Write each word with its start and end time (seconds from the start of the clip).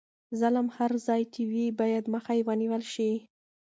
ظلم 0.41 0.67
هر 0.77 0.91
ځای 1.07 1.21
چې 1.33 1.41
وي 1.51 1.65
باید 1.79 2.05
مخه 2.13 2.31
یې 2.37 2.45
ونیول 2.47 2.83
شي. 2.93 3.11